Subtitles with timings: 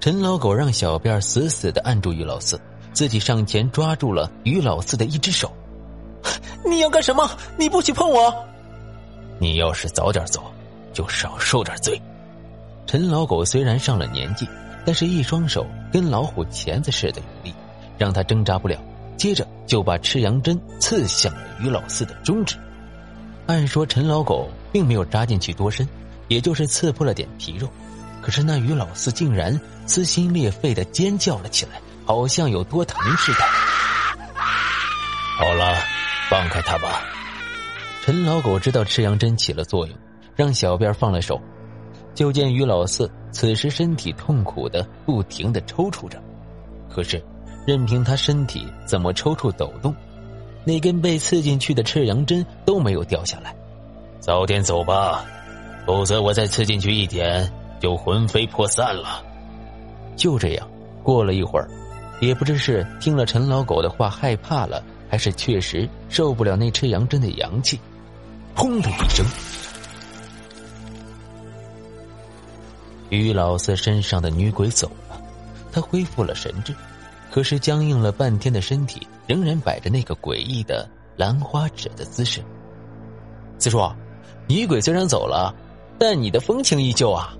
[0.00, 2.60] 陈老狗让小辫死死的按住于老四，
[2.92, 5.52] 自己上前抓住了于老四的一只手。
[6.64, 7.28] 你要干什么？
[7.58, 8.32] 你不许碰我！
[9.40, 10.42] 你要是早点走，
[10.92, 12.00] 就少受点罪。
[12.86, 14.48] 陈老狗虽然上了年纪，
[14.84, 17.54] 但是一双手跟老虎钳子似的有力，
[17.98, 18.78] 让他挣扎不了。
[19.16, 22.56] 接着就把赤阳针刺向了于老四的中指。
[23.46, 25.86] 按说陈老狗并没有扎进去多深，
[26.28, 27.68] 也就是刺破了点皮肉，
[28.22, 33.38] 可是那于老四竟然撕心裂肺的尖叫了起来，好像有多疼似的。
[35.38, 35.76] 好了，
[36.30, 37.02] 放开他吧。
[38.04, 39.96] 陈老狗知道赤阳针起了作用，
[40.34, 41.40] 让小辫放了手。
[42.14, 46.22] 就见于老四此时身体痛苦的不停的抽搐着，
[46.88, 47.22] 可是。
[47.66, 49.94] 任凭他身体怎么抽搐抖动，
[50.64, 53.54] 那根被刺进去的赤阳针都没有掉下来。
[54.20, 55.22] 早点走吧，
[55.86, 59.24] 否则我再刺进去一点，就魂飞魄散了。
[60.16, 60.68] 就这样，
[61.02, 61.68] 过了一会儿，
[62.20, 67.78] 也不知是听了陈老狗的话害怕了，还是确实受不了那赤阳针的阳气，
[68.54, 69.24] 轰的一声，
[73.10, 75.20] 于老四身上的女鬼走了，
[75.70, 76.74] 他恢复了神智。
[77.30, 82.42] 可是僵硬了半天的身体仍然摆着那个诡异的兰花指的姿势。
[83.58, 83.78] 四叔，
[84.48, 85.54] 女鬼虽然走了，
[85.98, 87.36] 但你的风情依旧啊！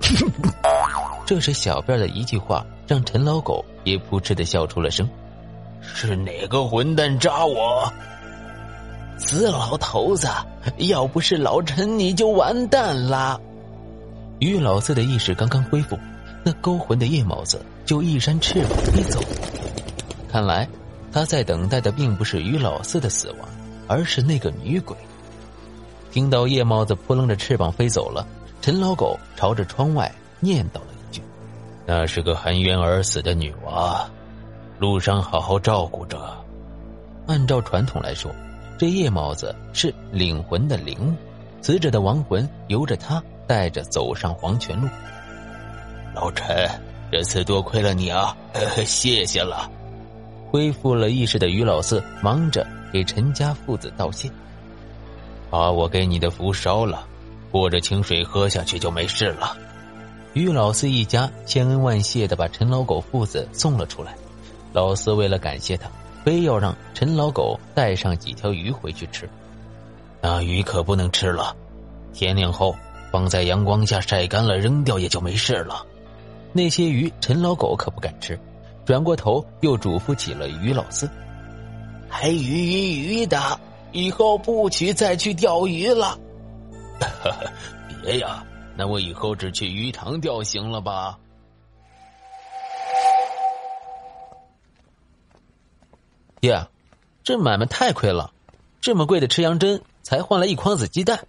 [1.26, 5.08] 这时小辫的一句话让陈老狗也扑哧的笑出了声。
[5.80, 7.92] 是哪个混蛋扎我？
[9.18, 10.28] 死老头子！
[10.78, 13.38] 要不是老陈，你就完蛋啦。
[14.38, 15.98] 于老四的意识刚刚恢复。
[16.42, 19.20] 那勾魂的夜猫子就一扇翅膀飞走，
[20.32, 20.66] 看来
[21.12, 23.46] 他在等待的并不是于老四的死亡，
[23.86, 24.96] 而是那个女鬼。
[26.10, 28.26] 听到夜猫子扑棱着翅膀飞走了，
[28.62, 31.22] 陈老狗朝着窗外念叨了一句
[31.86, 34.06] ：“那是个含冤而死的女娃，
[34.78, 36.36] 路上好好照顾着。”
[37.26, 38.30] 按照传统来说，
[38.78, 41.14] 这夜猫子是领魂的灵物，
[41.62, 44.86] 死者的亡魂由着他带着走上黄泉路。
[46.14, 46.68] 老陈，
[47.10, 48.36] 这次多亏了你啊，
[48.84, 49.70] 谢谢了。
[50.50, 54.30] 恢复了意识的于老四忙着给陈家父子道谢，
[55.48, 57.06] 把我给你的符烧了，
[57.50, 59.56] 过着清水喝下去就没事了。
[60.32, 64.14] 于老四一家千恩万谢的把陈老狗父子送了出来。
[64.72, 65.90] 老四为了感谢他，
[66.24, 69.28] 非要让陈老狗带上几条鱼回去吃。
[70.20, 71.56] 那鱼可不能吃了，
[72.12, 72.76] 天亮后
[73.10, 75.84] 放在阳光下晒干了扔掉也就没事了。
[76.52, 78.38] 那些鱼，陈老狗可不敢吃，
[78.84, 81.10] 转过头又嘱咐起了于老四
[82.08, 83.58] ：“还鱼鱼鱼的，
[83.90, 86.16] 以后不许再去钓鱼了。
[88.02, 88.44] ”“别呀，
[88.76, 91.18] 那我以后只去鱼塘钓行了吧？”
[96.40, 96.66] 爹，
[97.22, 98.32] 这买卖太亏了，
[98.80, 101.26] 这么贵的吃羊针才换了一筐子鸡蛋。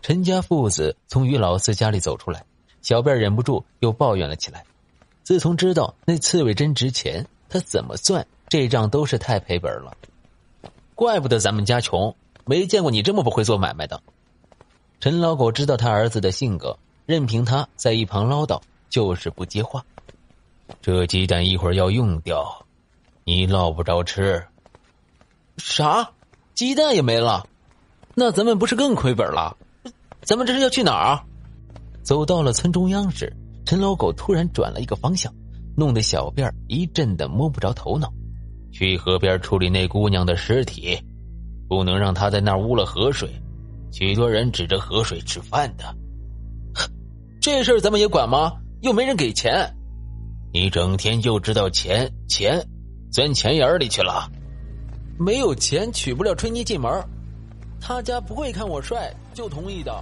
[0.00, 2.44] 陈家父子从于老四家里走出来。
[2.82, 4.62] 小辫忍不住又抱怨了起来。
[5.22, 9.96] 自从知道那刺猬针值钱，他怎么算这账都是太赔本了。
[10.94, 12.14] 怪不得咱们家穷，
[12.44, 14.02] 没见过你这么不会做买卖的。
[15.00, 19.84] 陈老狗知道他儿子的性格，任凭他在一旁唠叨，就是不接话。
[20.80, 22.64] 这鸡蛋一会儿要用掉，
[23.24, 24.42] 你落不着吃。
[25.58, 26.10] 啥？
[26.54, 27.46] 鸡蛋也没了？
[28.14, 29.56] 那咱们不是更亏本了？
[30.22, 31.20] 咱们这是要去哪儿？
[32.02, 33.30] 走到了村中央时，
[33.66, 35.32] 陈老狗突然转了一个方向，
[35.76, 38.12] 弄得小辫一阵的摸不着头脑。
[38.72, 40.98] 去河边处理那姑娘的尸体，
[41.68, 43.28] 不能让她在那儿污了河水。
[43.96, 45.84] 许多人指着河水吃饭的，
[47.40, 48.52] 这事儿咱们也管吗？
[48.80, 49.72] 又没人给钱。
[50.52, 52.60] 你整天就知道钱钱，
[53.12, 54.28] 钻钱眼里去了。
[55.16, 56.90] 没有钱娶不了春妮进门，
[57.80, 59.94] 他家不会看我帅就同意的。